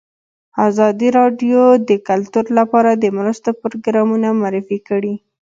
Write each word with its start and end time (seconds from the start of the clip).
ازادي 0.67 1.07
راډیو 1.19 1.61
د 1.89 1.91
کلتور 2.09 2.45
لپاره 2.59 2.91
د 2.95 3.05
مرستو 3.17 3.49
پروګرامونه 3.61 4.27
معرفي 4.41 4.79
کړي. 4.89 5.13